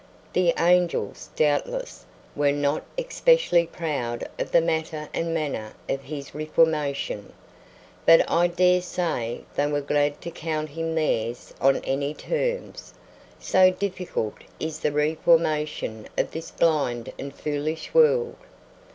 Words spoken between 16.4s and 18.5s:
blind and foolish world!